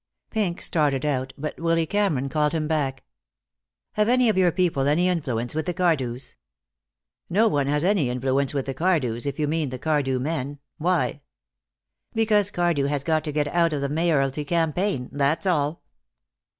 [0.31, 3.03] Pink started out, but Willy Cameron called him back.
[3.91, 6.33] "Have any of your people any influence with the Cardews?"
[7.29, 10.57] "No one has any influence with the Cardews, if you mean the Cardew men.
[10.79, 11.21] Why?"
[12.15, 15.07] "Because Cardew has got to get out of the mayoralty campaign.
[15.11, 15.83] That's all."